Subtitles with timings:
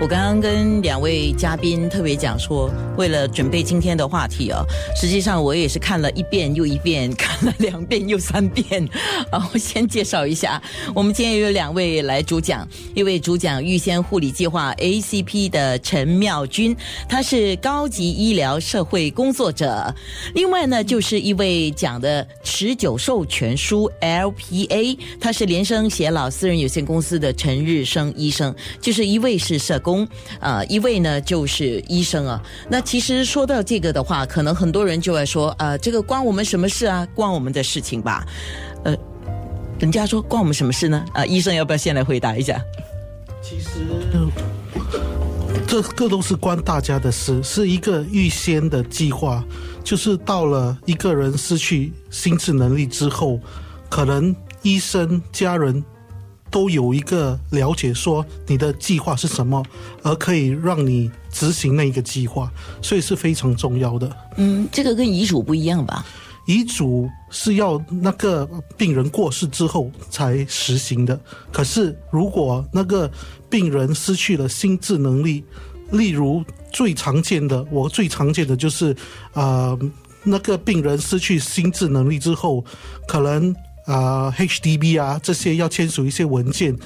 [0.00, 8.88] 我刚刚跟两位嘉宾特别讲说，为了准备今天的话题啊，实际上我也是看了一遍又一遍，看了两遍又三遍。
[9.32, 10.62] 啊，我先介绍一下，
[10.94, 16.76] 我们今天有两位来主讲，一位主讲预先护理计划 ACP 的陈妙君，
[17.08, 19.92] 他是高级医疗社会工作者；
[20.32, 29.82] 另外呢，就是一位讲的持久授权书 LPA，他是连生协老私人有限公司的陈日生医生，就是一位是社。
[30.40, 32.42] 啊，一位呢就是医生啊。
[32.68, 37.06] 那其实说到这个的话，可能很多人就会说，呃，这个关我们什么事啊？
[37.14, 38.26] 关我们的事情吧。
[38.84, 38.96] 呃，
[39.78, 41.04] 人家说关我们什么事呢？
[41.12, 42.60] 啊，医生要不要先来回答一下？
[43.42, 43.68] 其实
[45.66, 49.44] 这个都是关大家的事，是一个预先的计划。
[49.84, 53.40] 就是到了一个人失去心智能力之后，
[53.88, 55.82] 可能医生家人。
[56.50, 59.62] 都有一个了解，说你的计划是什么，
[60.02, 64.10] 而可以让你执行那一个计划，所以是非常重要的。
[64.36, 66.04] 嗯，这个跟遗嘱不一样吧？
[66.46, 71.20] 遗嘱是要那个病人过世之后才实行的。
[71.52, 73.10] 可是如果那个
[73.50, 75.44] 病人失去了心智能力，
[75.90, 78.96] 例如最常见的，我最常见的就是
[79.34, 79.78] 呃，
[80.24, 82.64] 那个病人失去心智能力之后，
[83.06, 83.54] 可能。
[83.88, 86.76] 啊，HDB 啊，这些要签署一些文件，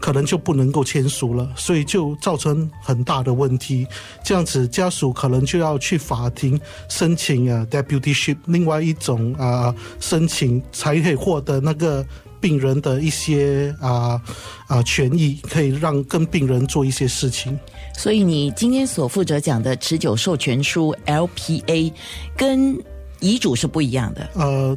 [0.00, 3.86] 可能就不能够签署了，所以就造成很大的问题。
[4.24, 12.04] 这样子，家属可能就要去法庭申请啊，deputyship，另外一种啊申请才可以获得那个
[12.40, 14.20] 病人的一些啊
[14.66, 17.56] 啊权益，可以让跟病人做一些事情。
[17.96, 21.92] 所以，你今天所负责讲的持久授权书 LPA，
[22.36, 22.76] 跟
[23.20, 24.28] 遗嘱是不一样的。
[24.34, 24.76] 呃。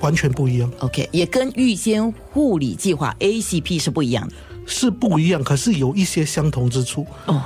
[0.00, 4.34] 完全不一样，OK，也跟预先护理计划 ACP 是不一样的，
[4.66, 7.06] 是不一样，可是有一些相同之处。
[7.26, 7.42] 哦。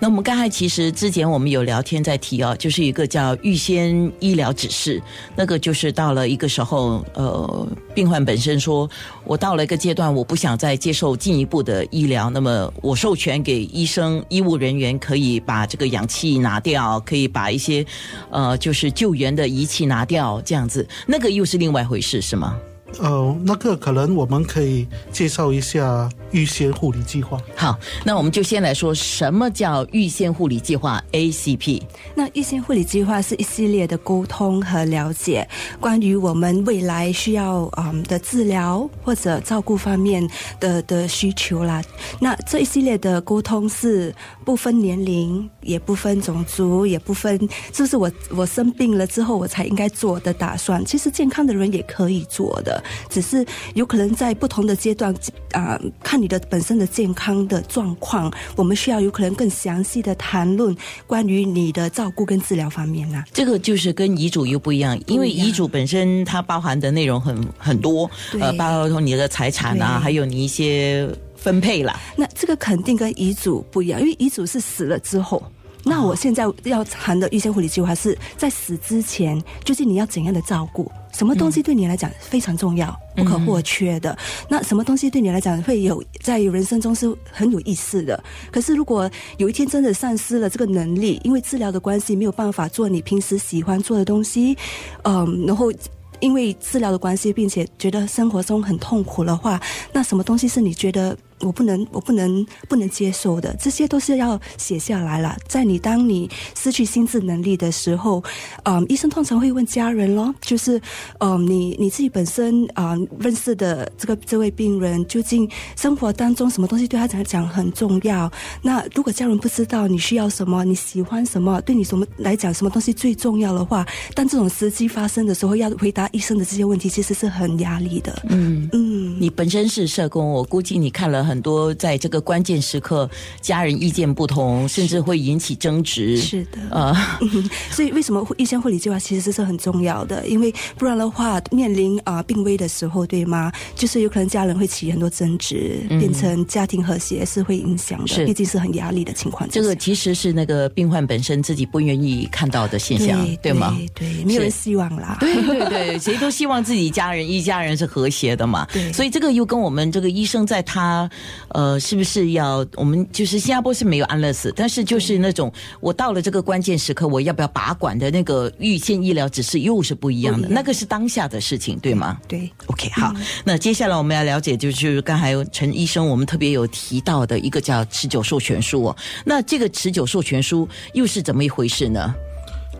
[0.00, 5.02] 那我们刚才其实之前我们有聊天在提哦，就是一个叫预先医疗指示，
[5.36, 8.88] 那个就是到了一个时候，呃，病患本身说，
[9.24, 17.84] 我到了一个阶段，我不想再接受进一步的医疗，那么我授权给医生、医务人员可以把这个氧气拿掉，可以把一些
[18.30, 22.56] 呃就是救援的仪器拿掉，这样子，那个又是另外一回事，是吗？
[23.00, 27.38] 哦，那个可能我们可以介绍一下预先护理计划。
[27.54, 31.80] 好，那我们就先来说什么叫预先护理计划 （ACP）。
[32.12, 40.28] 那预先护理计划是一系列的沟通和了解，关于我们未来需要嗯的治疗或者照顾方面
[40.58, 41.80] 的的需求啦。
[42.18, 44.12] 那这一系列的沟通是
[44.44, 50.84] 不分年龄，也不分种族，也不分就是我我生病了之后我才应该做的打算。
[50.84, 52.82] 其实健康的人也可以做的。
[53.08, 55.14] 只是有可能在不同的阶段
[55.52, 60.74] 啊，看你的本身的健康的状况，我们需要有可能更详细的谈论
[61.06, 63.22] 关于你的照顾跟治疗方面呢。
[63.30, 72.00] 这个就是跟遗嘱又不一样，因为遗嘱本身它包含的内容很很多，呃，包括你的财产啊，还有你一些分配啦。
[72.16, 75.42] 那这个肯定跟遗嘱不一样，因为遗嘱是死了之后。
[75.84, 80.90] 那我现在要谈的预先护理计划是在死之前，究竟你要怎样的照顾？
[81.14, 84.16] 什么东西对你来讲非常重要、不可或缺的？
[84.48, 88.22] 那什么东西对你来讲会有在人生中是很有意思的？
[88.50, 89.08] 可是如果
[89.38, 94.56] 有一天真的丧失了这个能力，因为治疗的关系没有办法做你平时喜欢做的东西，
[95.04, 95.72] 嗯，然后
[96.18, 99.60] 因为治疗的关系，并且觉得生活中很痛苦的话，
[99.92, 101.16] 那什么东西是你觉得？
[101.40, 105.36] 我不能，我不能，不能接受的，这些都是要写下来了。
[105.48, 108.22] 在你当你失去心智能力的时候，
[108.64, 110.80] 嗯，医生通常会问家人咯，就是，
[111.18, 118.30] 嗯，你你自己本身啊认识的这个这位病人，究竟生活当中什么东西对他来讲很重要？
[118.62, 128.22] 那如果家人不知道你需要什么，你喜欢什么，对你什么来讲什么东西最重要的话，当这种时机发生的时候，要回答医生的这些问题，其实是很压力的。
[128.28, 131.34] 嗯嗯，你本身是社工，我估计你看了很。
[131.34, 133.10] 很多在这个关键时刻，
[133.40, 136.16] 家人意见不同，甚至会引起争执。
[136.16, 137.18] 是的，啊，
[137.72, 140.24] 所以为什么医生护理计划其实是很重要的？
[140.28, 143.50] 因为不然的话，面临啊病危的时候，对吗？
[143.74, 148.24] 就是有可能家人会起很多争执，变成家庭和谐是会影响的。
[148.24, 149.50] 毕竟是很压力的情况。
[149.50, 153.76] 这个其实是那个病患本身自己不愿意看到的现象，对吗？
[153.92, 155.16] 对，没有人希望啦。
[155.18, 158.64] 对对对，谁都希望自己家人一家人是和谐的嘛。
[158.72, 161.10] 对，所以这个又跟我们这个医生在他。
[161.48, 172.18] 呃，是不是要我们就是新加坡是没有安乐死，但是就是那种我到了这个关键时刻，我要不要拔管的那个预先医疗指示又是不一样的，那个是当下的事情，对吗？
[172.26, 173.12] 对，OK，好，
[173.44, 178.96] 那接下来我们要了解，就是刚才陈医生我们特别有提到的一个叫持久授权书哦。
[179.24, 182.14] 那这个持久授权书又是怎么一回事呢？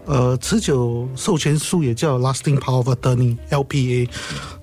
[0.07, 4.07] 呃，持久授权书也叫 Lasting Power of Attorney (LPA)，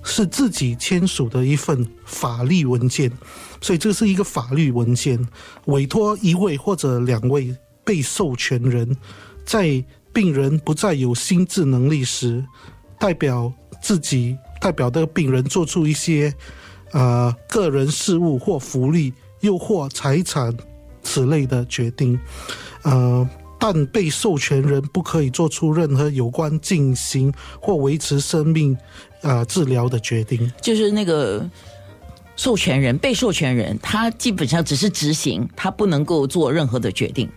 [0.04, 3.10] 是自己签署的一份法律文件，
[3.60, 5.18] 所以这是一个法律文件，
[5.64, 8.96] 委托一位或者两位被授权人，
[9.44, 12.44] 在病人不再有心智能力时，
[12.96, 13.52] 代表
[13.82, 16.32] 自己代表的病人做出一些
[16.92, 20.56] 呃个人事务或福利，又或财产
[21.02, 22.16] 此类的决定，
[22.82, 23.28] 呃。
[23.62, 28.76] 但被授权人不可以做出任何有关进行或维持生命
[29.20, 30.50] 呃治疗的决定。
[30.60, 31.48] 就是那个
[32.34, 37.28] 授权人、被授权人，他基本上只是执行，他不能够做任何的决定。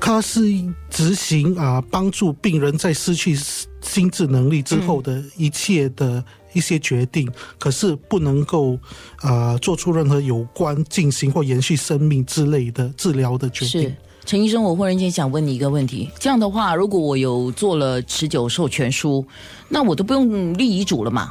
[0.00, 0.42] 他是
[0.88, 3.36] 执行啊、帮助病人在失去
[3.80, 6.22] 心智能力之后的一切的
[6.52, 7.28] 一些决定，
[7.58, 8.78] 可是不能够
[9.16, 13.96] 啊、做出任何有关进行或延续生命之类的治疗的决定。
[14.26, 19.24] 陈医生，我忽然间想问你一个问题：这样的话，如果我有做了持久授权书，
[19.68, 21.30] 那我都不用立遗嘱了嘛？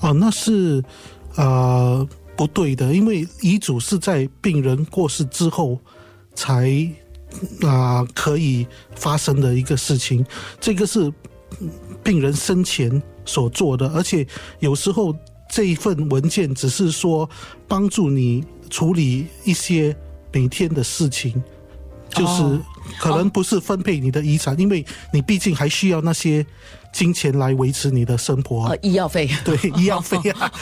[0.00, 0.84] 哦，那是
[1.36, 5.78] 呃不对的，因为遗嘱是在病人过世之后
[6.34, 6.86] 才
[7.62, 10.24] 啊、可以发生的一个事情，
[10.60, 11.10] 这个是
[12.04, 14.26] 病人生前所做的，而且
[14.58, 15.16] 有时候
[15.50, 17.28] 这一份文件只是说
[17.66, 19.96] 帮助你处理一些
[20.30, 21.42] 每天的事情。
[22.14, 22.60] 就是
[22.98, 26.44] 可能不是分配你的遗产，因为你毕竟还需要那些
[26.92, 28.66] 金钱来维持你的生活。
[28.66, 30.52] 呃，医药费， 对，医药费啊，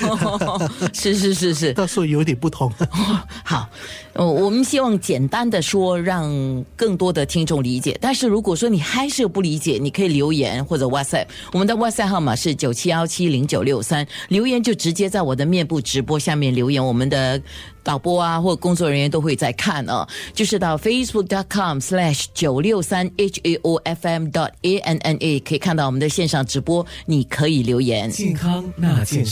[0.92, 2.72] 是是是是，那所以有点不同。
[3.44, 3.68] 好，
[4.12, 6.30] 呃，我们希望简单的说，让
[6.76, 7.98] 更多的听众理解。
[8.00, 17.42] 但是如果说你还是不理解，你可以留言或者 WhatsApp，我们的 WhatsApp 号码是九七幺七零九六三，留言就直接在我的面部直播下面留言，我们的
[17.82, 28.10] 导播啊或工作人员都会在看啊，就是到 facebook.com/slash 九六三 h a o f m dot a n n a 可以看到我们的线上直播，你可以留言。
[28.10, 29.30] 健康那件事。